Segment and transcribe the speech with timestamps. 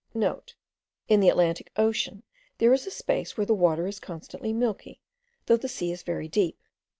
[0.05, 0.13] *(*
[1.13, 2.23] In the Atlantic Ocean
[2.57, 4.99] there is a space where the water is constantly milky,
[5.45, 6.57] though the sea is very deep.